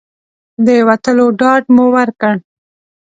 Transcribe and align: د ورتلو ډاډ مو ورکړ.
د 0.65 0.67
ورتلو 0.87 1.25
ډاډ 1.39 1.63
مو 1.75 1.85
ورکړ. 1.95 2.35